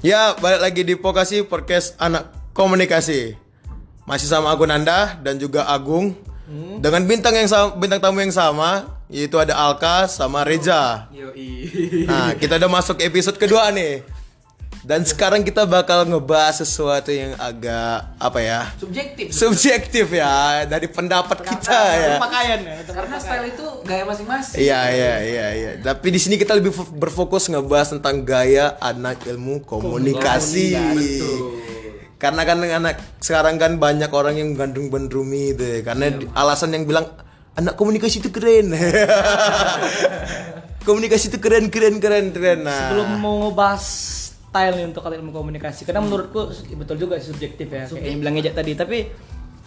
[0.00, 3.36] Ya, balik lagi di Pokasi Podcast Anak Komunikasi.
[4.08, 6.16] Masih sama aku Nanda dan juga Agung.
[6.80, 11.04] Dengan bintang yang sama, bintang tamu yang sama, yaitu ada Alka sama Reza.
[11.12, 12.08] Yoi.
[12.08, 14.00] Nah, kita udah masuk episode kedua nih.
[14.90, 18.74] Dan sekarang kita bakal ngebahas sesuatu yang agak apa ya?
[18.74, 19.30] Subjektif.
[19.30, 22.18] Subjektif ya dari pendapat kita ya.
[22.18, 24.58] pakaian ya Karena style itu gaya masing-masing.
[24.58, 25.70] Iya iya iya iya.
[25.78, 30.74] Tapi di sini kita lebih fo- berfokus ngebahas tentang gaya anak ilmu komunikasi.
[32.18, 35.86] Karena kan anak sekarang kan banyak orang yang gandrung bandrumi itu ya.
[35.86, 37.06] Karena di- alasan yang bilang
[37.54, 38.74] anak komunikasi itu keren.
[40.82, 42.66] komunikasi itu keren keren keren keren.
[42.66, 42.90] Nah.
[42.90, 43.86] sebelum mau ngebahas
[44.50, 45.86] style nih untuk ilmu komunikasi.
[45.86, 48.74] Karena menurutku betul juga sih subjektif ya kayak yang bilang Ejak tadi.
[48.74, 48.98] Tapi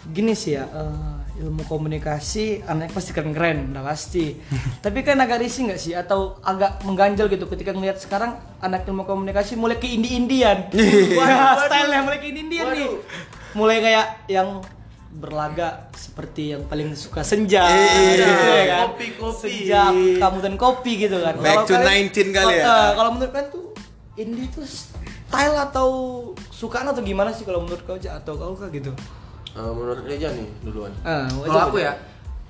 [0.04, 4.36] gini sih ya eh, ilmu komunikasi anaknya pasti keren-keren udah pasti.
[4.84, 5.96] Tapi kan agak risih nggak sih?
[5.96, 10.68] Atau agak mengganjal gitu ketika ngelihat sekarang anak ilmu komunikasi mulai ke indie-indian
[11.18, 12.88] wah stylenya mulai ke indie-indian nih.
[13.56, 14.60] Mulai kayak yang
[15.14, 18.18] berlaga seperti yang paling suka senja Iya.
[18.18, 18.80] gitu ya kan.
[18.90, 19.38] Kopi, kopi.
[19.40, 19.82] senja
[20.20, 21.34] kamu dan kopi gitu kan.
[21.38, 22.64] Back Kalau to kalian- 19 kali ya.
[22.66, 23.63] Eh, kalau menurut kalian tuh
[24.14, 25.88] indie tuh style atau
[26.54, 28.94] sukaan atau gimana sih kalau menurut kau atau kau kah gitu?
[29.54, 30.90] Eh, menurut Reja nih duluan.
[31.02, 31.94] ah Kalau aku ya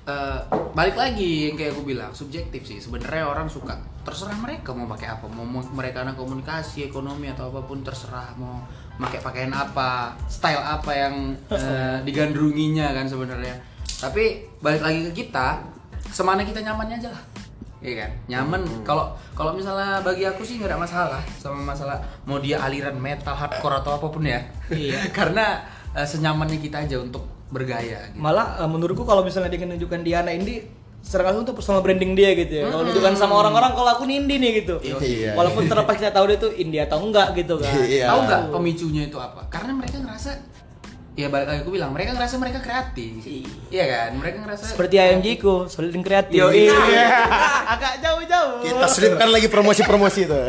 [0.05, 0.39] eh,
[0.77, 2.77] balik lagi yang kayak aku bilang subjektif sih.
[2.77, 5.25] Sebenarnya orang suka terserah mereka mau pakai apa.
[5.25, 8.61] Mau mereka anak komunikasi ekonomi atau apa pun terserah mau
[9.01, 13.57] pakai pakaian apa style apa yang eh, digandrunginya kan sebenarnya.
[14.01, 15.61] Tapi balik lagi ke kita
[16.13, 17.44] semana kita nyamannya aja lah
[17.85, 22.37] Iya kan nyaman kalau kalau misalnya bagi aku sih nggak ada masalah sama masalah mau
[22.37, 25.05] dia aliran metal hardcore atau apa pun ya Iya.
[25.17, 25.61] karena
[25.93, 28.17] eh, senyamannya kita aja untuk bergaya gitu.
[28.17, 30.65] malah eh, menurutku kalau misalnya dia menunjukkan dia anak indie
[30.99, 34.41] serang untuk personal branding dia gitu ya kalau menunjukkan sama orang-orang kalau aku nih indie
[34.41, 35.37] nih gitu Iya.
[35.37, 38.09] walaupun terlepas kita tahu dia tuh indie atau enggak gitu kan Iya.
[38.09, 39.45] Tahu nggak pemicunya itu apa?
[39.47, 40.33] Karena mereka ngerasa
[41.15, 43.23] ya balik lagi aku bilang mereka ngerasa mereka kreatif.
[43.71, 44.09] Iya kan?
[44.19, 46.75] Mereka ngerasa seperti IMG ku solid dan kreatif Yo, iya.
[47.73, 50.41] agak jauh-jauh Kita selipkan lagi promosi-promosi itu.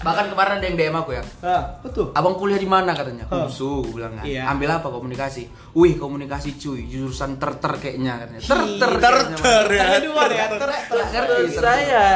[0.00, 1.22] Bahkan kemarin ada yang DM aku ya.
[1.44, 3.28] ah betul Abang kuliah di mana katanya?
[3.28, 4.24] Husu, gue bilang kan.
[4.24, 4.48] Iya.
[4.48, 5.46] Ambil apa komunikasi?
[5.76, 8.40] Wih, komunikasi cuy, jurusan terter kayaknya katanya.
[8.40, 8.92] Terter.
[8.96, 9.82] Terter ya.
[9.84, 12.06] Ternya dua ya ter Ngerti Saya.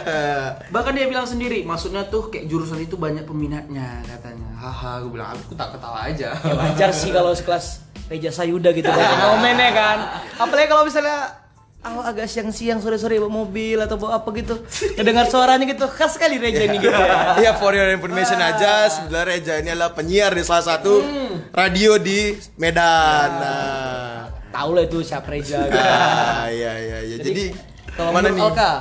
[0.74, 4.48] Bahkan dia bilang sendiri, maksudnya tuh kayak jurusan itu banyak peminatnya katanya.
[4.60, 6.28] Haha, gue bilang aku tak ketawa aja.
[6.36, 9.98] ya wajar sih kalau sekelas Reja Sayuda gitu kan ngomennya kan
[10.38, 11.45] apalagi kalau misalnya
[11.88, 14.58] oh, agak siang-siang sore-sore bawa mobil atau bawa apa gitu
[14.94, 19.26] ngedengar suaranya gitu khas sekali Reja ini gitu ya Iya for your information aja sebenarnya
[19.32, 21.02] Reza ini adalah penyiar di salah satu
[21.50, 23.28] radio di Medan.
[23.36, 24.18] Nah,
[24.50, 25.76] tahu lah itu siapa Reja gitu.
[25.76, 27.16] ah, iya iya iya.
[27.18, 27.44] Jadi,
[27.92, 28.42] kalau mana nih?
[28.42, 28.72] Alka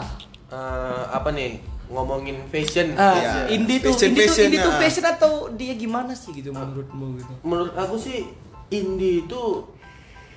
[0.47, 1.59] Eh, apa nih?
[1.85, 2.95] Ngomongin fashion.
[2.95, 3.31] ah, Iya.
[3.51, 4.79] indie tuh Fashion, indie tuh fashion, indie tuh nah.
[4.79, 8.25] fashion atau dia gimana sih gitu menurutmu gitu Menurut aku sih
[8.67, 9.41] indie itu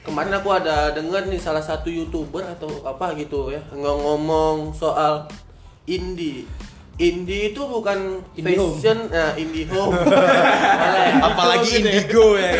[0.09, 5.29] kemarin aku ada dengar nih salah satu youtuber atau apa gitu ya ng- ngomong soal
[5.85, 6.49] indie.
[6.97, 8.75] Indie itu bukan Indie home.
[8.75, 9.95] fashion, nah, indie home.
[11.29, 12.59] Apalagi indigo ya.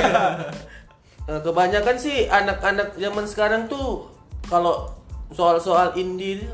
[1.27, 4.07] Eh, kebanyakan sih anak-anak zaman sekarang tuh
[4.45, 4.95] kalau
[5.29, 6.47] soal-soal indie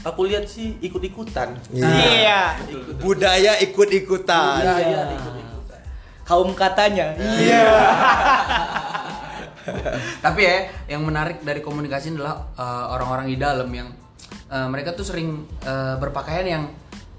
[0.00, 1.54] aku lihat sih ikut-ikutan.
[1.70, 2.58] iya
[2.98, 4.60] Budaya ikut-ikutan.
[4.60, 5.02] Budaya Iya.
[5.14, 5.80] ikut-ikutan.
[6.20, 7.62] kaum katanya Iya.
[10.24, 10.56] Tapi ya,
[10.88, 13.88] yang menarik dari komunikasi adalah uh, orang-orang di dalam yang
[14.46, 15.28] uh, mereka tuh sering
[15.62, 16.64] uh, berpakaian yang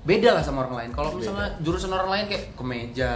[0.02, 0.92] beda lah sama orang lain.
[0.92, 3.12] Kalau misalnya jurusan orang lain kayak kemeja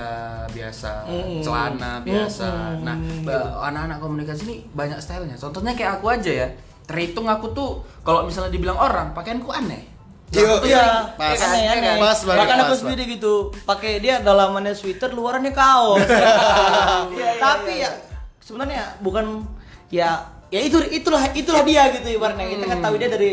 [0.48, 1.42] biasa, Mm.
[1.42, 2.50] celana biasa.
[2.78, 2.82] Mm.
[2.82, 5.34] Nah, ba- anak-anak komunikasi ini banyak stylenya.
[5.36, 6.48] Contohnya kayak aku aja ya.
[6.86, 7.70] Terhitung aku tuh
[8.02, 9.82] kalau misalnya dibilang orang pakaianku aneh.
[10.30, 11.38] Yo, Iya, pas.
[11.40, 11.98] aneh, aneh.
[11.98, 16.02] Pas banget, Bahkan aku pas sendiri gitu, pakai dia dalamannya sweater, luarannya kaos.
[17.46, 17.90] Tapi ya
[18.46, 19.42] sebenarnya bukan
[19.90, 20.22] ya
[20.54, 22.46] ya itu itulah itulah dia gitu ibaratnya.
[22.46, 23.32] Kita kan tahu dia dari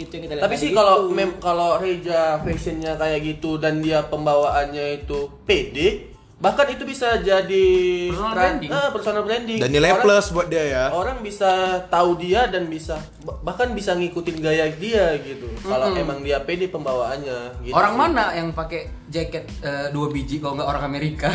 [0.00, 0.44] itu yang kita lihat.
[0.48, 6.64] Tapi sih kalau mem kalau Reja fashionnya kayak gitu dan dia pembawaannya itu pede, bahkan
[6.66, 7.68] itu bisa jadi
[8.08, 8.70] Personal branding.
[8.70, 9.58] eh, personal branding.
[9.60, 10.84] Dan nilai Orang- plus buat dia ya.
[10.88, 11.50] Orang bisa
[11.86, 15.44] tahu dia dan bisa bah- bahkan bisa ngikutin gaya dia gitu.
[15.60, 17.72] Kalau emang dia pede pembawaannya gitu.
[17.72, 18.00] Orang sih.
[18.00, 21.28] mana yang pakai jaket uh, dua biji kalau nggak orang Amerika?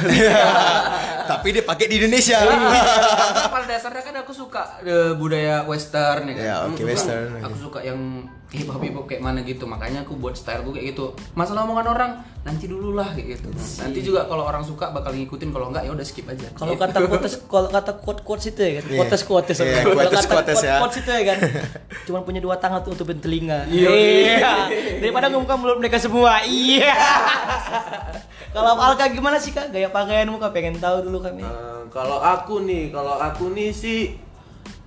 [1.31, 2.37] Tapi dia pakai di Indonesia.
[2.39, 6.43] Karena pada dasarnya kan aku suka eh, budaya western ya kan.
[6.67, 7.61] Oke, Aku- western, Aku oke.
[7.61, 9.63] suka yang hip hop hip hop kayak mana gitu.
[9.63, 11.05] Makanya aku buat style gue kayak gitu.
[11.33, 12.11] Masalah omongan orang
[12.41, 13.49] nanti dulu lah kayak gitu.
[13.79, 16.45] Nanti juga kalau orang suka bakal ngikutin kalau enggak ya udah skip aja.
[16.53, 18.97] kalau kata quotes kalau kata quote quotes itu ya kan Iya.
[18.97, 20.75] quotes quotes Iya, kalau quotes- kata quotes quote- ya.
[20.77, 21.37] quotes itu ya kan
[22.05, 24.69] cuma punya dua tangan tuh untuk telinga Iya.
[24.99, 26.93] daripada ngomong mulut mereka semua iya
[28.51, 29.67] Kalau Alka gimana sih kak?
[29.67, 31.43] Gaya pakaianmu kak pengen tahu dulu kami.
[31.43, 31.51] Eh,
[31.89, 34.15] kalau aku nih, kalau aku nih sih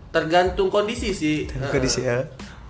[0.08, 1.44] tergantung kondisi sih.
[1.68, 2.18] Kondisi Eh, ya.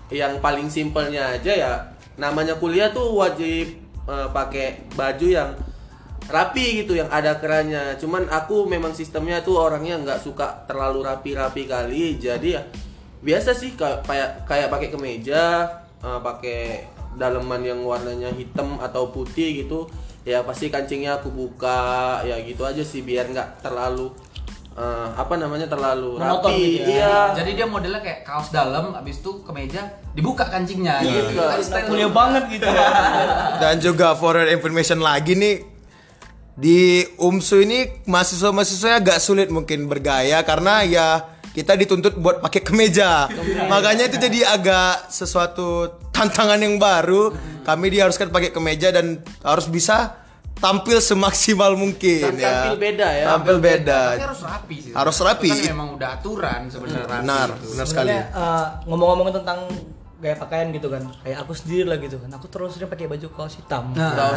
[0.08, 1.72] Yang paling simpelnya aja ya,
[2.16, 3.76] namanya kuliah tuh wajib
[4.08, 5.50] eh, pakai baju yang
[6.28, 7.96] rapi gitu, yang ada kerannya.
[8.00, 12.62] Cuman aku memang sistemnya tuh orangnya nggak suka terlalu rapi-rapi kali, jadi ya
[13.18, 14.06] biasa sih kayak
[14.46, 15.44] kayak, pakai kemeja,
[16.00, 16.60] eh, pakai
[17.18, 19.88] daleman yang warnanya hitam atau putih gitu.
[20.28, 24.12] Ya pasti kancingnya aku buka, ya gitu aja sih biar nggak terlalu
[24.78, 26.78] eh, apa namanya terlalu Monoton rapi.
[26.78, 27.02] gitu ya.
[27.02, 27.18] Iya.
[27.36, 29.82] Jadi dia modelnya kayak kaos dalam, abis itu kemeja
[30.14, 31.10] dibuka kancingnya Iya.
[31.26, 31.42] gitu.
[31.42, 32.14] Kan style Kuliah lu.
[32.14, 32.66] banget gitu.
[33.62, 35.56] Dan juga for your information lagi nih
[36.54, 36.78] di
[37.16, 41.08] UMSU ini mahasiswa-mahasiswanya agak sulit mungkin bergaya karena ya
[41.48, 43.26] kita dituntut buat pakai kemeja.
[43.66, 47.34] Makanya itu jadi agak sesuatu tantangan yang baru.
[47.62, 50.18] Kami diharuskan pakai kemeja dan harus bisa
[50.58, 52.46] tampil semaksimal mungkin Dan ya.
[52.64, 53.26] tampil beda ya.
[53.30, 54.00] Tampil beda.
[54.10, 54.92] Tapi harus rapi sih.
[54.92, 55.48] Harus rapi.
[55.48, 57.66] Itu kan memang udah aturan sebenarnya Benar, itu.
[57.72, 58.10] benar sekali.
[58.10, 59.58] Eh, ngomong-ngomong tentang
[60.18, 61.06] gaya pakaian gitu kan.
[61.22, 62.26] Kayak aku sendiri lah gitu kan.
[62.32, 63.94] Aku terus sering pakai baju kaos hitam.
[63.94, 64.34] Nah,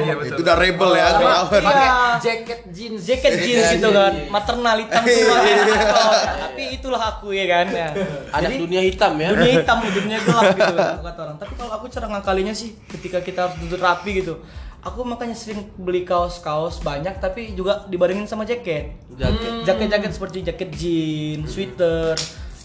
[0.00, 1.62] iya Itu udah rebel ya, Sama- ngelawan.
[1.62, 1.96] pakai Iya.
[2.18, 5.72] jaket jeans, jaket jeans gitu kan, maternal hitam semua gitu.
[6.16, 7.66] Tapi itulah aku ya kan.
[7.68, 7.88] Ya.
[8.30, 9.28] Ada Jadi, dunia hitam ya.
[9.30, 11.36] dunia hitam, dunia gelap gitu kan, kata orang.
[11.36, 14.40] Tapi kalau aku cara ngakalinya sih ketika kita harus tuntut rapi gitu.
[14.82, 18.98] Aku makanya sering beli kaos-kaos banyak tapi juga dibarengin sama jaket.
[19.14, 19.62] Jaket.
[19.62, 22.18] Jaket-jaket seperti jaket jeans, sweater.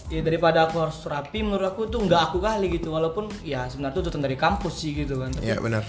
[0.08, 3.94] Ya daripada aku harus rapi menurut aku tuh nggak aku kali gitu walaupun ya sebenarnya
[3.94, 5.30] itu tuntutan dari kampus sih gitu kan.
[5.38, 5.84] Iya benar.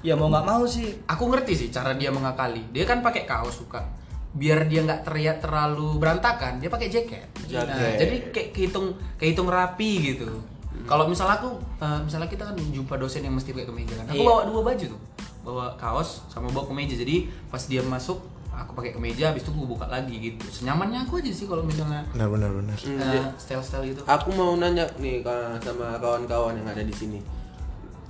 [0.00, 2.72] ya mau nggak mau sih Aku ngerti sih cara dia mengakali.
[2.72, 3.80] Dia kan pakai kaos suka.
[4.30, 7.24] Biar dia nggak terlihat terlalu berantakan, dia pakai jaket.
[7.48, 7.66] Jaket.
[7.66, 8.86] Nah, jadi kayak kehitung
[9.16, 10.28] kehitung rapi gitu.
[10.84, 14.06] Kalau misalnya aku, eh, misalnya kita kan jumpa dosen yang mesti pakai kemeja kan.
[14.08, 14.26] Aku Iya.
[14.26, 15.00] bawa dua baju tuh,
[15.40, 16.94] bawa kaos sama bawa kemeja.
[16.94, 18.20] Jadi pas dia masuk,
[18.50, 20.44] aku pakai kemeja, habis itu aku buka lagi gitu.
[20.46, 22.76] Senyamannya aku aja sih kalau misalnya Benar benar benar.
[22.76, 24.00] Hmm, eh, ja- style-style gitu.
[24.04, 25.24] Aku mau nanya nih
[25.58, 27.18] sama kawan-kawan yang ada di sini.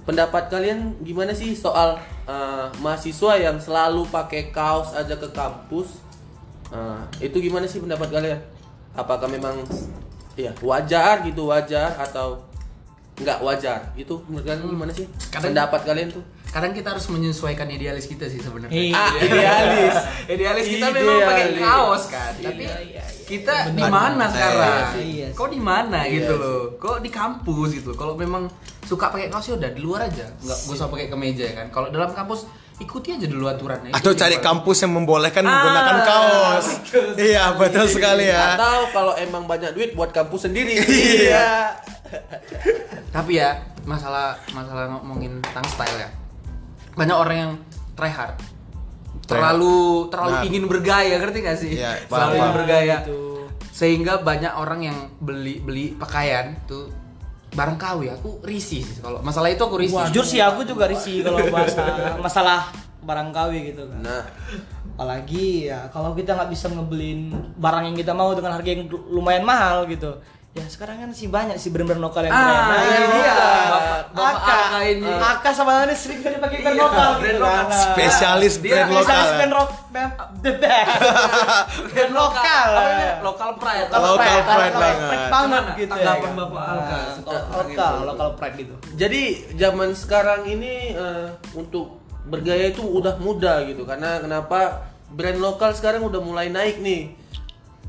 [0.00, 1.94] Pendapat kalian gimana sih soal
[2.26, 6.02] eh, mahasiswa yang selalu pakai kaos aja ke kampus?
[6.70, 8.38] Eh, itu gimana sih pendapat kalian?
[8.90, 9.62] Apakah memang
[10.34, 12.42] ya wajar gitu wajar atau
[13.18, 13.78] nggak wajar?
[13.94, 15.06] Itu menurut kalian gimana sih?
[15.28, 16.24] Kadang- pendapat kalian tuh?
[16.50, 18.74] Kadang kita harus menyesuaikan idealis kita sih sebenarnya.
[18.74, 18.94] Iya.
[18.96, 19.94] Ah, idealis.
[20.26, 21.62] idealis kita memang pakai Idealis.
[21.62, 23.24] kaos kan, tapi Iya, iya, iya.
[23.24, 24.58] kita di mana sekarang?
[24.58, 25.00] iya.
[25.00, 26.60] Iya Kok di mana Iya gitu loh?
[26.76, 27.90] Kok di kampus gitu?
[27.94, 28.50] Kalau memang
[28.82, 31.66] suka pakai kaos ya udah di luar aja, nggak gak usah pakai kemeja ya kan.
[31.70, 33.92] Kalau dalam kampus ikuti aja dulu aturannya.
[33.92, 36.66] Atau cari kampus yang membolehkan Ah, menggunakan kaos.
[36.82, 38.58] betul Iya, betul sekali ya.
[38.58, 40.82] Atau kalau emang banyak duit buat kampus sendiri.
[41.30, 41.78] Iya.
[43.08, 46.10] Tapi ya masalah masalah ngomongin tentang style ya.
[46.94, 47.52] Banyak orang yang
[47.94, 48.36] try hard.
[49.26, 50.44] Terlalu terlalu Nah.
[50.44, 51.72] ingin bergaya, ngerti gak sih?
[51.78, 52.96] Iya, Terlalu ingin bergaya.
[53.06, 53.18] Gitu.
[53.70, 56.90] Sehingga banyak orang yang beli beli pakaian tuh
[57.50, 59.98] barang KW aku risih sih kalau masalah itu aku risih.
[60.10, 61.82] Jujur sih aku juga risih kalau bahasa
[62.26, 62.70] masalah
[63.02, 63.98] barang KW gitu kan.
[64.02, 64.22] Nah,
[65.00, 69.48] Apalagi ya kalau kita nggak bisa ngebelin barang yang kita mau dengan harga yang lumayan
[69.48, 70.12] mahal gitu.
[70.50, 72.58] Ya sekarang kan sih banyak sih brand-brand lokal yang Ah, keren.
[72.58, 72.98] Nah, iya.
[72.98, 73.34] ini dia.
[74.10, 75.06] Bapak- Aka, Aka ini.
[75.06, 77.70] Aka sama ini sering kali pakai brand Iya, lokal brand gitu lokal.
[77.86, 79.04] Spesialis Dia brand lokal.
[79.06, 79.70] Spesialis brand rock
[80.40, 80.90] the best.
[81.94, 82.68] brand lokal.
[83.22, 83.88] Lokal pride.
[83.88, 84.98] Lokal pride lokal banget.
[85.06, 86.04] pride banget gitu ya.
[86.10, 86.32] tanggapan.
[86.34, 86.98] Bapak Nah, Alka?
[87.54, 88.74] Lokal, lokal pride gitu.
[88.98, 89.22] Jadi
[89.54, 96.02] zaman sekarang ini eh, untuk bergaya itu udah mudah gitu karena kenapa brand lokal sekarang
[96.02, 97.14] udah mulai naik nih.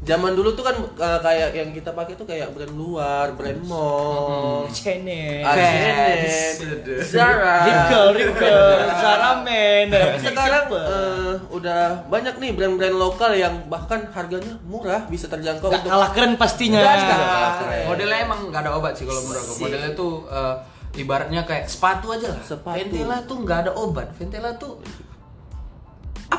[0.02, 4.66] Zaman dulu tuh kan eh, kayak yang kita pakai tuh kayak brand luar, brand mall,
[4.74, 5.46] Chene.
[5.46, 6.58] H&M,
[7.06, 7.70] Zara.
[7.70, 8.66] Rikel, Rikel,
[9.06, 15.30] Zara Men, Tapi sekarang eh, udah banyak nih brand-brand lokal yang bahkan harganya murah bisa
[15.30, 16.82] terjangkau Gak untuk kalah keren pastinya.
[16.82, 17.84] Nggak kalah keren.
[17.94, 19.54] Modelnya emang nggak ada obat sih kalau menurut aku.
[19.62, 20.56] Modelnya tuh eh,
[20.98, 22.42] ibaratnya kayak sepatu aja lah.
[22.42, 22.74] Sepatu.
[22.74, 24.10] Ventela tuh nggak ada obat.
[24.18, 24.82] Ventela tuh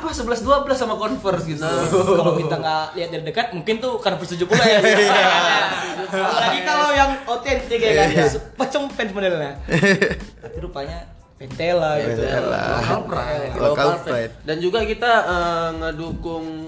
[0.02, 1.62] apa 11 12 sama Converse gitu.
[2.18, 4.78] kalau kita nggak lihat dari dekat mungkin tuh karena plus 70 ya.
[6.26, 8.08] Apalagi kalau yang otentik ya kan.
[8.10, 8.26] Iya.
[8.58, 9.62] Pecong fans modelnya.
[10.42, 11.06] Tapi rupanya
[11.38, 12.18] Pentela gitu.
[13.06, 13.54] Pride.
[13.62, 14.32] Local pride.
[14.42, 16.66] Dan juga kita eh, ngedukung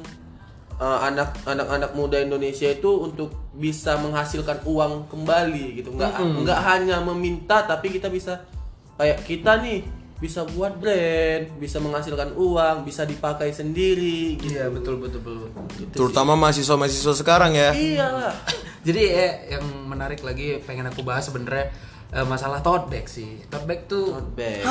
[0.78, 5.90] eh, anak anak-anak muda Indonesia itu untuk bisa menghasilkan uang kembali gitu.
[5.90, 8.46] Nggak nggak hanya meminta tapi kita bisa
[8.94, 14.54] kayak kita nih bisa buat brand, bisa menghasilkan uang, bisa dipakai sendiri gitu.
[14.54, 15.50] Iya betul betul betul.
[15.74, 17.74] Gitu Terutama mahasiswa-mahasiswa sekarang ya.
[17.74, 18.32] Iyalah.
[18.86, 21.72] Jadi eh, yang menarik lagi pengen aku bahas sebenarnya
[22.14, 23.42] eh, masalah tote bag sih.
[23.50, 24.62] Tote bag tuh Tote bag.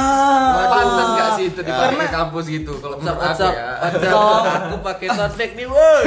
[0.70, 3.68] pantas nggak sih itu dipakai di kampus gitu kalau menurut aku ya.
[3.84, 6.04] WhatsApp, aku pakai tote bag nih, woi.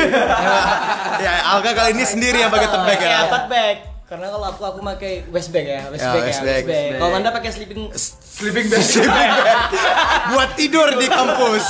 [1.29, 3.11] ya, Alka kali ini sendiri yang pakai tote bag ya.
[3.11, 3.77] Ya, tote bag.
[4.07, 6.63] Karena kalau aku aku pakai waist bag ya, waist Ya, bag waist ya, bag.
[6.63, 7.01] waist bag.
[7.03, 7.83] Kalau Anda pakai sleeping
[8.39, 8.83] Sleeping bag.
[10.31, 11.65] Buat tidur di kampus.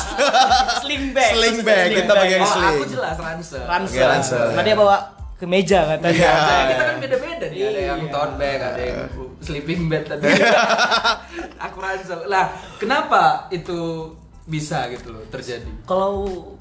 [0.84, 1.32] sling bag.
[1.32, 2.76] Sling bag, kita pakai sling.
[2.76, 3.64] aku jelas ransel.
[3.64, 3.96] ransel.
[3.96, 4.62] Pakai ransel, ya.
[4.62, 4.96] dia bawa
[5.36, 6.12] ke meja katanya.
[6.12, 6.32] Iya.
[6.36, 7.58] Nah, kita kan beda-beda nih.
[7.62, 8.12] Ada yang Iya.
[8.12, 9.00] tote bag, ada yang
[9.40, 10.24] sleeping bag tadi.
[11.64, 12.18] aku ransel.
[12.28, 12.44] Lah,
[12.76, 14.12] kenapa itu
[14.44, 15.72] bisa gitu loh terjadi?
[15.84, 16.52] Kalau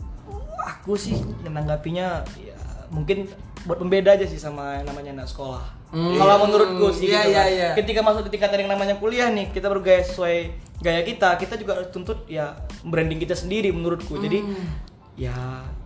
[0.55, 2.55] aku sih menanggapinya ya
[2.96, 3.28] mungkin
[3.64, 5.66] buat pembeda aja sih sama yang namanya anak sekolah.
[5.92, 6.16] Hmm.
[6.16, 7.48] Kalau menurutku sih Iya, gitu iya, kan.
[7.52, 7.70] iya.
[7.75, 10.38] Ketika masuk di tingkatan yang namanya kuliah nih, kita bergaya sesuai
[10.80, 14.16] gaya kita, kita juga harus tuntut ya branding kita sendiri menurutku.
[14.18, 14.68] Jadi Hmm.
[15.16, 15.36] ya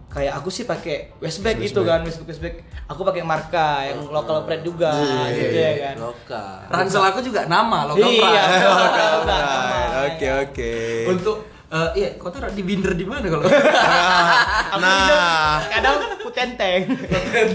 [0.09, 2.61] kayak aku sih pakai waist bag gitu kan, waist bag.
[2.85, 4.89] Aku pakai marka yang lokal brand juga
[5.29, 5.95] gitu ya kan.
[5.99, 6.53] Lokal.
[6.67, 8.49] Ransel aku juga nama lokal Iya, pride.
[10.09, 10.73] Oke oke.
[11.07, 11.37] Untuk
[11.69, 13.45] eh, iya, kau taruh di binder di mana kalau?
[14.79, 15.95] Nah, kadang
[16.29, 16.81] aku tenteng.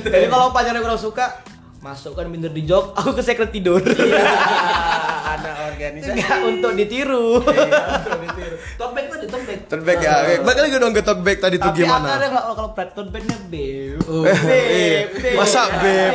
[0.02, 1.38] Jadi kalau pacarnya kurang suka,
[1.78, 3.78] masukkan binder di jok, aku ke secret tidur.
[5.35, 6.14] Anak organisasi.
[6.14, 7.38] Enggak untuk ditiru.
[8.78, 9.26] tote bag tadi,
[9.66, 9.99] tote bag.
[9.99, 10.14] ya.
[10.16, 12.07] Oke, Balik lagi dong ke bag tadi tuh Tapi ada gimana?
[12.19, 13.99] nggak kalau pride tote bagnya beb.
[14.07, 14.23] Oh.
[14.26, 16.12] Eh, Masa beb?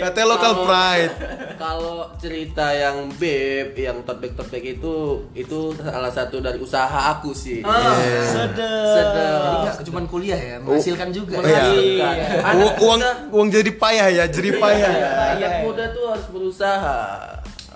[0.00, 1.14] Katanya local Kalau- pride.
[1.62, 4.94] Kalau cerita yang beb, yang bag itu
[5.30, 7.62] itu salah satu dari usaha aku sih.
[7.62, 7.94] Ah,
[8.26, 8.66] Sedep.
[8.90, 9.38] Sedap.
[9.38, 11.38] Jadi nggak cuma kuliah ya, menghasilkan juga.
[11.38, 12.42] Iya.
[12.42, 15.10] Anak uang muda- uang jadi payah ya, jadi payah ya.
[15.38, 16.98] anak muda tuh harus berusaha.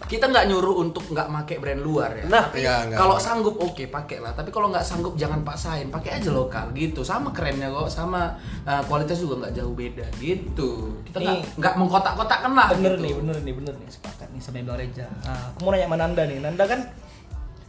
[0.05, 2.25] Kita nggak nyuruh untuk nggak make brand luar ya.
[2.29, 2.95] Nah, Tapi nggak.
[2.95, 4.37] kalau sanggup oke pakai lah.
[4.37, 7.01] Tapi kalau nggak sanggup jangan paksain, pakai aja lokal gitu.
[7.01, 11.01] Sama kerennya kok, sama uh, kualitas juga nggak jauh beda gitu.
[11.09, 11.19] Kita
[11.57, 12.69] nggak mengkotak-kotakkan lah.
[12.77, 13.03] Bener gitu.
[13.03, 15.07] nih, bener nih, bener nih sepakat nih sama Bang Reja.
[15.25, 16.39] Nah, aku mau nanya sama Nanda nih.
[16.45, 16.81] Nanda kan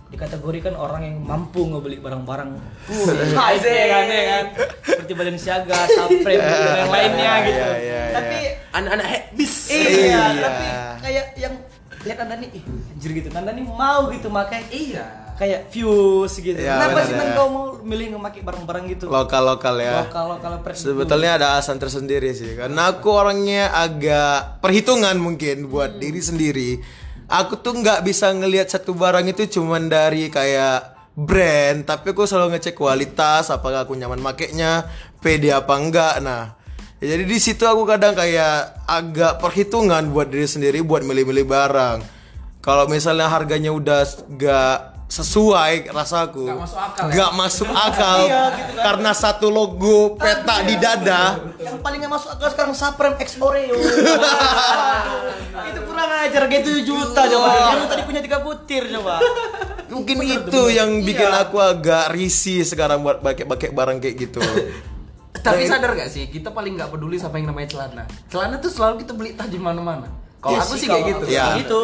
[0.07, 4.45] dikategorikan orang yang mampu ngebeli barang-barang uh, ya kan, ya kan?
[4.87, 7.59] seperti Balenciaga, Supreme dan yang lainnya Iya, gitu.
[7.59, 8.37] iya, iya, Tapi
[8.71, 9.53] Anak-anak habis.
[9.67, 10.21] iya, Iya.
[10.39, 10.65] tapi
[11.03, 11.53] kayak yang
[12.07, 13.29] lihat Nanda nih, ih, anjir gitu.
[13.29, 15.05] Nanda nih mau gitu makai Iya.
[15.37, 16.57] kayak views gitu.
[16.57, 17.37] Iya, Kenapa benar, sih ya.
[17.37, 19.05] kau mau milih memakai barang-barang gitu?
[19.05, 20.01] Lokal-lokal ya.
[20.01, 20.51] Lokal lokal.
[20.73, 26.81] Sebetulnya ada alasan tersendiri sih Karena aku orangnya agak perhitungan mungkin buat diri sendiri
[27.29, 32.57] Aku tuh nggak bisa ngelihat satu barang itu cuman dari kayak brand Tapi aku selalu
[32.57, 34.89] ngecek kualitas Apakah aku nyaman makainya
[35.21, 36.56] Pede apa enggak Nah
[36.97, 41.99] ya jadi di situ aku kadang kayak agak perhitungan buat diri sendiri buat milih-milih barang
[42.59, 44.77] Kalau misalnya harganya udah nggak
[45.07, 47.11] sesuai rasaku Nggak masuk akal ya?
[47.15, 48.83] nggak masuk akal Iya, gitu kan.
[48.83, 51.23] karena satu logo peta di dada
[51.55, 53.77] Yang paling gak masuk akal sekarang Supreme X Oreo.
[55.71, 57.47] Itu kurang ajar harga 7 juta coba.
[57.71, 59.15] Yang tadi punya 3 butir coba.
[59.87, 64.43] mungkin itu yang bikin aku agak risih sekarang buat pakai pakai barang kayak gitu
[65.43, 68.03] Tapi sadar gak sih, kita paling nggak peduli sama yang namanya celana.
[68.27, 70.07] Celana tuh selalu kita beli di mana-mana.
[70.37, 71.25] Kalau Iya aku sih kayak gitu.
[71.33, 71.45] Iya.
[71.49, 71.77] sih Gitu.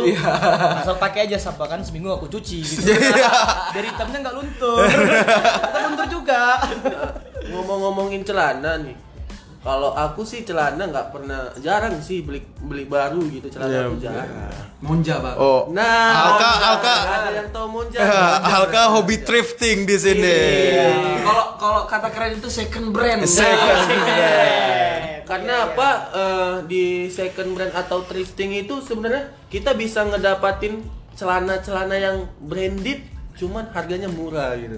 [0.77, 2.86] Asal pakai aja siapa kan seminggu aku cuci gitu.
[3.75, 4.86] Dari hitamnya nggak luntur.
[4.86, 6.62] Atau luntur juga.
[7.50, 8.93] Ngomong-ngomongin celana nih.
[9.63, 13.98] Kalau aku sih celana nggak pernah jarang sih beli beli baru gitu celana Iya, aku
[13.98, 14.29] jarang.
[14.83, 15.36] Monja bang.
[15.39, 16.51] oh Nah, Alka.
[16.75, 18.00] Alka ada yang tahu Monja.
[18.60, 20.38] Alka hobi thrifting di sini
[20.75, 20.91] Iya.
[21.63, 23.24] Kalau kata keren itu second brand.
[23.39, 23.88] Second
[25.32, 30.84] Karena apa eh, di second brand atau thrifting itu sebenarnya kita bisa ngedapatin
[31.15, 33.00] celana-celana yang branded
[33.39, 34.75] cuman harganya murah gitu.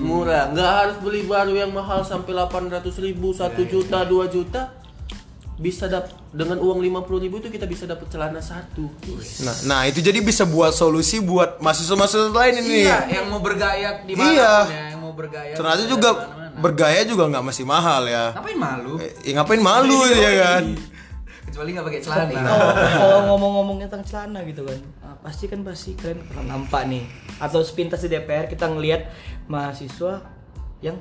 [0.00, 4.72] Murah, nggak harus beli baru yang mahal sampai 800 ribu, 1 juta, 2 juta.
[5.54, 8.90] Bisa dap dengan uang 50 ribu itu kita bisa dapat celana satu.
[9.40, 14.02] nah, nah itu jadi bisa buat solusi buat mahasiswa-mahasiswa lain ini Iya, yang mau bergaya
[14.02, 14.54] di mana Iya.
[14.66, 15.54] ya, yang mau bergaya.
[15.54, 16.58] ternyata juga di mana-mana.
[16.58, 18.92] bergaya juga nggak masih mahal ya Ngapain malu?
[18.98, 20.64] Eh, ya ngapain malu ya kan
[21.44, 22.32] Kecuali nggak pakai celana.
[22.34, 22.68] Kalau
[22.98, 27.06] kalau ngomong-ngomong tentang celana gitu kan, ah, pasti kan pasti kalian pernah nampak nih
[27.38, 29.06] atau sepintas di DPR kita ngelihat
[29.46, 30.18] mahasiswa
[30.82, 30.98] yang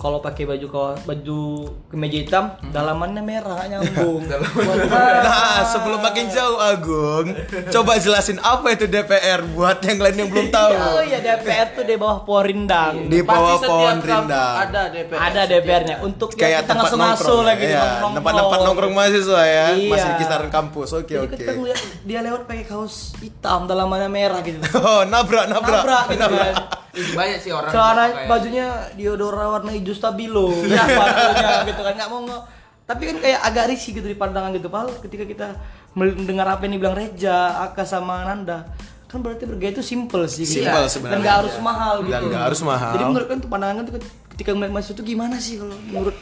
[0.00, 1.40] kalau pakai baju kaos baju
[1.86, 4.24] kemeja hitam dalamannya merah nyambung.
[4.24, 7.36] Nah, sebelum makin jauh Agung,
[7.68, 10.72] coba jelasin apa itu DPR buat yang lain yang belum tahu.
[10.90, 13.06] Oh iya DPR tuh di bawah Porindang.
[13.06, 14.54] Di bawah pohon rindang.
[14.64, 15.18] Ada DPR.
[15.20, 17.44] Ada DPR-nya untuk Kayak tempat nongkrong.
[17.44, 18.12] lagi di ya, nongkrong.
[18.16, 19.86] tempat-tempat nongkrong mahasiswa ya, Iya.
[19.86, 20.88] masih di kisaran kampus.
[20.94, 21.36] Oke, oke.
[21.36, 24.60] kita ngeliat dia lewat pakai kaos hitam dalamannya merah gitu.
[24.80, 25.84] Oh, nabrak, nabrak.
[25.84, 26.54] Nabrak gitu kan.
[26.90, 30.50] Banyak sih orang Celana kayak- bajunya diodora warna hijau stabilo.
[30.66, 32.44] Ya, sepatunya gitu kan nggak mau nge-
[32.82, 34.66] tapi kan kayak agak risih gitu di pandangan gitu.
[34.66, 35.46] Padahal ketika kita
[35.92, 38.66] mendengar apa yang dibilang Reja, Aka sama Nanda,
[39.06, 40.58] kan berarti bergaya itu simple sih gitu.
[40.60, 41.20] Simple Dan sebenarnya.
[41.20, 42.10] nggak harus mahal gitu.
[42.10, 42.92] Dan nggak harus mahal.
[42.92, 43.94] Jadi menurut kan tuh pandangan tuh
[44.32, 46.16] ketika melihat mahasiswa itu gimana sih kalau menurut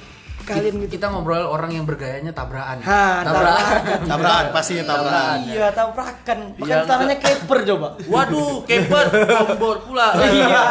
[0.49, 0.93] kalian gitu?
[0.97, 2.81] kita ngobrol orang yang bergayanya tabrakan.
[2.81, 3.77] Ha, tabrakan.
[4.09, 5.39] Tabrakan, pastinya tabrakan.
[5.45, 6.39] Iya, tabrakan.
[6.57, 7.89] Bahkan Yang tangannya keper coba.
[8.09, 10.09] Waduh, keeper, tombol pula.
[10.29, 10.63] Iya.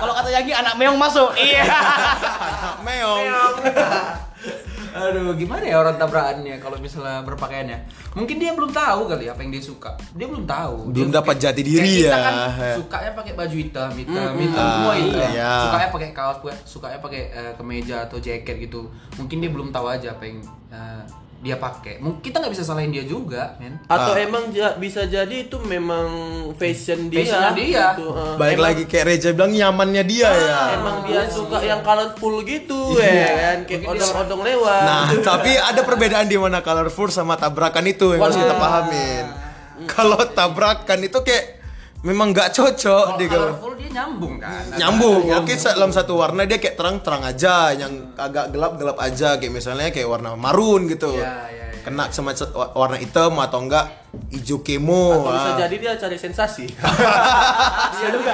[0.00, 1.34] Kalau kata Yagi anak meong masuk.
[1.34, 1.64] Iya.
[2.86, 3.24] Meong.
[4.90, 7.78] Aduh, gimana ya orang tabrakannya kalau misalnya berpakaiannya?
[8.12, 9.94] Mungkin dia belum tahu kali apa yang dia suka.
[10.12, 10.90] Dia belum tahu.
[10.90, 12.20] Belum Dia dapat pakai- jati diri kayak kita ya.
[12.20, 12.34] kan
[12.74, 15.30] sukanya pakai baju hitam, hitam, hitam Ah, semua hitam.
[15.30, 15.52] iya.
[15.62, 18.90] Sukanya pakai kaos, sukanya pakai eh, kemeja atau jaket gitu.
[19.14, 21.02] Mungkin dia belum tahu aja apa yang eh,
[21.40, 21.96] dia pakai.
[21.98, 23.80] Mungkin kita nggak bisa salahin dia juga, men.
[23.84, 24.20] Atau Ah.
[24.20, 26.08] emang ja- bisa jadi itu memang
[26.54, 27.24] fashion dia.
[27.24, 27.84] Fashionnya dia.
[27.92, 28.12] gitu.
[28.12, 30.60] Eh, Balik emang- lagi kayak Reja bilang nyamannya dia ya.
[30.76, 34.82] Emang dia suka yang colorful gitu ya kan, kayak odong-odong lewat.
[34.84, 39.24] Nah, tapi ada perbedaan di mana colorful sama tabrakan itu yang harus kita pahamin.
[39.86, 41.59] Kalau tabrakan itu kayak
[42.00, 44.62] memang nggak cocok Kalau di kalau colorful dia nyambung kan.
[44.72, 45.22] nyambung.
[45.36, 50.06] Oke, dalam satu warna dia kayak terang-terang aja, yang agak gelap-gelap aja kayak misalnya kayak
[50.06, 51.12] warna marun gitu.
[51.12, 51.80] Iya, iya, iya.
[51.80, 52.36] Kena sama
[52.70, 53.88] warna hitam atau enggak
[54.28, 55.24] hijau kemo.
[55.24, 55.58] Atau bisa Ah.
[55.58, 56.64] jadi dia cari sensasi.
[56.68, 58.32] Bisa juga.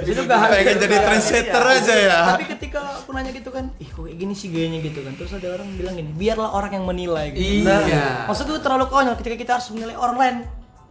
[0.00, 0.34] Bisa juga.
[0.48, 2.18] pengen jadi trendsetter aja ya.
[2.32, 5.12] Tapi ketika aku nanya gitu kan, ih kok kayak gini sih gayanya gitu kan.
[5.14, 7.68] Terus ada orang bilang gini, biarlah orang yang menilai gitu.
[7.68, 8.24] Iya.
[8.24, 10.36] Maksud gue terlalu konyol ketika kita harus menilai orang lain.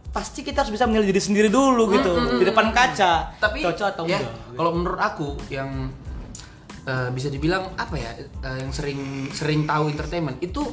[0.08, 3.36] Pasti kita harus bisa menilai diri sendiri dulu gitu di depan kaca.
[3.36, 4.56] tapi cocok atau ya, enggak.
[4.56, 5.92] kalau menurut aku yang
[6.88, 10.64] eh, bisa dibilang apa ya eh, yang sering sering tahu entertainment itu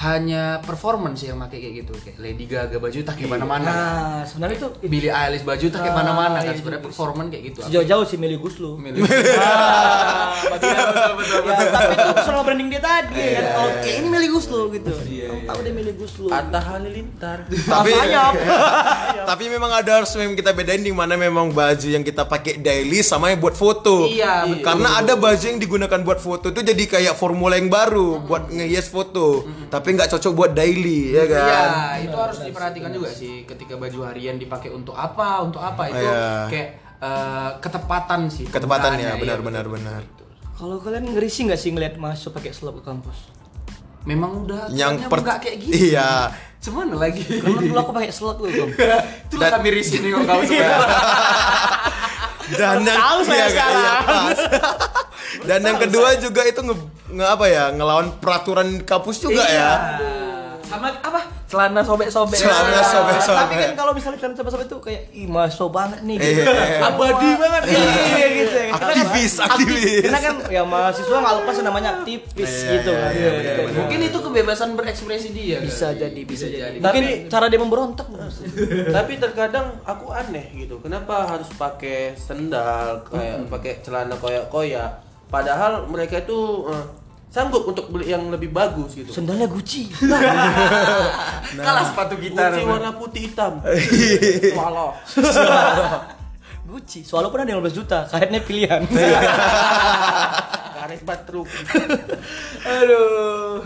[0.00, 4.56] hanya performance yang pakai kayak gitu kayak Lady Gaga baju tak kayak mana-mana Nah, sebenarnya
[4.56, 8.04] itu Billie Eilish baju tak kayak Ah, mana-mana kan iya sebenarnya performance kayak gitu sejauh-jauh
[8.08, 8.80] sih Meli Guslu.
[8.80, 9.04] Milih.
[9.40, 13.44] Ah, ya, tapi itu personal branding dia tadi kan.
[13.56, 14.92] Oh, kayak ini Meli Guslu gitu.
[15.44, 16.26] Tahu dia Meli Guslu.
[16.30, 17.44] Atta Halilintar.
[17.44, 17.90] tapi
[19.26, 23.04] tapi memang ada harus memang kita bedain di mana memang baju yang kita pakai daily
[23.04, 24.08] sama yang buat foto.
[24.08, 24.64] Iya, betul.
[24.64, 28.88] Karena ada baju yang digunakan buat foto itu jadi kayak formula yang baru buat nge-yes
[28.88, 29.44] foto.
[29.70, 31.46] Tapi nggak cocok buat daily ya kan.
[31.46, 36.02] Iya, itu harus diperhatikan juga sih ketika baju harian dipakai untuk apa, untuk apa itu
[36.02, 36.26] Iya.
[36.50, 36.68] kayak
[37.00, 38.44] eh, ketepatan sih.
[38.50, 40.00] Ketepatan ya, benar iya, benar benar.
[40.52, 43.30] Kalau kalian ngerisi nggak sih ngeliat mahasiswa pakai slop ke kampus?
[44.04, 45.94] Memang udah Yang per nggak kayak gitu.
[45.94, 46.34] Iya.
[46.60, 47.24] Cuman lagi.
[47.24, 48.70] Karena dulu aku pakai slop tuh, Bang.
[49.30, 50.88] Itulah kami risih nih kok kamu sebenarnya.
[52.50, 53.80] Dan yang Tahu saya iya, sekarang.
[53.80, 54.38] iya, pas.
[55.46, 56.76] Dan yang kedua juga itu nge,
[57.10, 59.70] nge apa ya ngelawan peraturan kampus juga ya.
[60.62, 61.26] Sama apa?
[61.44, 62.38] Celana sobek-sobek.
[62.38, 63.42] Celana sobek-sobek.
[63.42, 66.40] Tapi kan kalau misalnya kalian coba-coba itu kayak ih mahasiswa banget nih gitu.
[66.46, 66.78] Iya.
[66.86, 67.62] Abadi banget.
[67.66, 68.66] Iya gitu ya.
[68.70, 70.02] Karena kan- Aktivis, aktivis.
[70.06, 73.10] Karena kan ya mahasiswa nggak lepas namanya aktivis Iya, gitu iya, kan.
[73.10, 73.78] iya, Kayak benar.
[73.82, 75.58] Mungkin itu kebebasan berekspresi dia.
[75.58, 75.98] Bisa kali.
[75.98, 76.76] jadi, bisa jadi.
[76.78, 78.06] Tapi Mungkin cara dia memberontak.
[78.96, 80.78] Tapi terkadang aku aneh gitu.
[80.78, 85.02] Kenapa harus pakai sendal kayak pakai celana koyak-koyak?
[85.26, 86.86] Padahal mereka itu eh,
[87.30, 89.14] sanggup untuk beli yang lebih bagus gitu.
[89.14, 89.86] Sendalnya Gucci.
[91.64, 92.50] kalah sepatu gitar.
[92.50, 93.62] Gucci warna putih hitam.
[94.54, 94.90] Swallow.
[96.70, 97.06] Gucci.
[97.06, 98.82] Soalnya pun ada yang 15 juta, karetnya pilihan.
[100.74, 101.46] Karet batruk.
[102.66, 103.62] Aduh.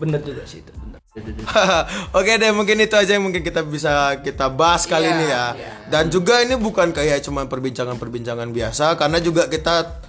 [0.00, 0.72] bener juga sih itu.
[2.16, 5.44] Oke deh mungkin itu aja yang mungkin kita bisa kita bahas kali Iya, ini ya.
[5.58, 5.70] iya.
[5.90, 10.00] Dan juga ini bukan kayak cuma perbincangan-perbincangan biasa karena juga kita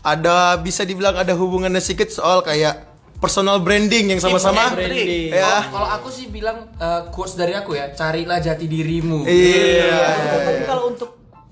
[0.00, 5.32] ada bisa dibilang ada hubungannya sedikit soal kayak personal branding yang sama-sama branding.
[5.32, 5.64] ya.
[5.64, 9.24] Kalau kalau aku sih bilang eh, quotes dari aku ya, carilah jati dirimu.
[9.24, 9.96] Iya.
[10.36, 11.10] Tapi kalau untuk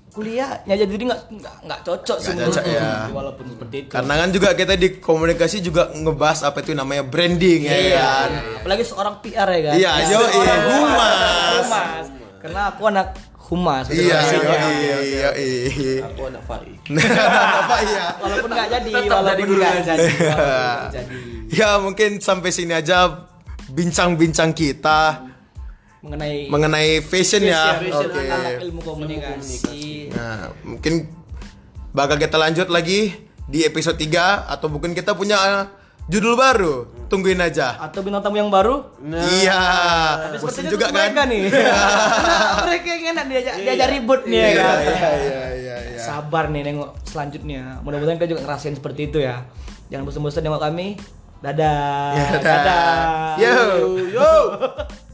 [0.09, 1.21] kuliah nyajak diri nggak
[1.59, 2.71] nggak cocok sih cocok, menurutku.
[2.71, 3.11] ya.
[3.11, 7.67] walaupun seperti itu Karena kan juga kita di komunikasi juga ngebahas apa itu namanya branding
[7.67, 8.29] ya Iya, kan.
[8.63, 11.55] apalagi seorang PR ya kan Iya, Ya, seorang humas.
[11.59, 12.05] humas
[12.39, 13.07] karena aku anak
[13.45, 14.69] humas Iya, sebenarnya.
[14.73, 16.01] iya, iya, iya.
[16.03, 16.65] Aku anak Fai.
[16.65, 18.05] Apa iya?
[18.17, 19.85] walaupun nggak jadi Tetap jadi walaupun nggak ngaji.
[19.87, 20.05] jadi
[20.91, 23.29] jadi Ya mungkin sampai sini aja
[23.67, 25.21] bincang-bincang kita
[26.01, 27.77] mengenai mengenai fashion ya.
[27.77, 28.21] fashion Oke.
[28.23, 31.09] anak ilmu komunikasi Nah, mungkin
[31.91, 33.13] bakal kita lanjut lagi
[33.45, 34.13] di episode 3
[34.47, 35.37] atau mungkin kita punya
[36.05, 36.73] judul baru.
[37.05, 37.77] Tungguin aja.
[37.79, 38.81] Atau bintang tamu yang baru?
[39.37, 39.61] iya.
[40.25, 40.93] Tapi Bosen sepertinya juga kan?
[40.95, 41.41] mereka nih.
[41.47, 44.77] Karena mereka yang enak diajak, diajak ribut nih ya Iya, kan.
[44.81, 45.99] iya, iya, iya, iya.
[46.01, 47.77] Sabar nih nengok selanjutnya.
[47.81, 49.45] Mudah-mudahan kalian juga ngerasain seperti itu ya.
[49.87, 50.87] Jangan bosan-bosan nengok kami.
[51.39, 52.09] Dadah.
[52.11, 52.87] Ya, dadah.
[53.37, 53.55] Yo.
[54.09, 54.31] Yo.